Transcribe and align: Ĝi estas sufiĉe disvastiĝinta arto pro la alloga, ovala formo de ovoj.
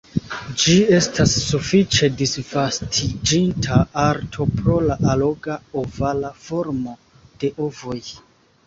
Ĝi 0.61 0.77
estas 0.99 1.35
sufiĉe 1.41 2.09
disvastiĝinta 2.21 3.77
arto 4.07 4.49
pro 4.57 4.79
la 4.89 4.99
alloga, 5.15 5.63
ovala 5.85 6.37
formo 6.49 6.99
de 7.45 7.55
ovoj. 7.71 8.03